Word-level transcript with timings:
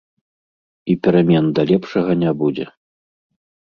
І 0.93 0.95
перамен 1.05 1.45
да 1.61 1.67
лепшага 1.75 2.11
не 2.25 2.37
будзе. 2.43 2.65